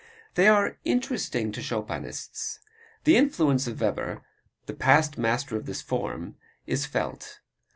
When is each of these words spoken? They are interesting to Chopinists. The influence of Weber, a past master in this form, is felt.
They 0.33 0.47
are 0.47 0.79
interesting 0.83 1.51
to 1.51 1.61
Chopinists. 1.61 2.57
The 3.03 3.17
influence 3.17 3.67
of 3.67 3.79
Weber, 3.79 4.23
a 4.67 4.73
past 4.73 5.15
master 5.19 5.57
in 5.59 5.65
this 5.65 5.83
form, 5.83 6.37
is 6.65 6.87
felt. 6.87 7.39